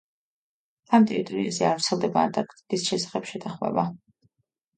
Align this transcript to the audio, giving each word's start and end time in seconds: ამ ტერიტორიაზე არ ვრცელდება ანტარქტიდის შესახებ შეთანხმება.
ამ 0.97 1.03
ტერიტორიაზე 1.11 1.67
არ 1.67 1.75
ვრცელდება 1.81 2.23
ანტარქტიდის 2.29 2.87
შესახებ 2.89 3.29
შეთანხმება. 3.35 3.87